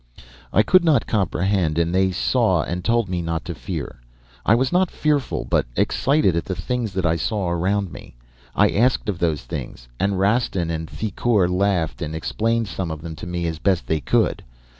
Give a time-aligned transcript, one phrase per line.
[0.51, 4.01] "I could not comprehend, and they saw and told me not to fear.
[4.43, 8.15] I was not fearful, but excited at the things that I saw around me.
[8.55, 13.15] I asked of those things and Rastin and Thicourt laughed and explained some of them
[13.17, 14.43] to me as best they could.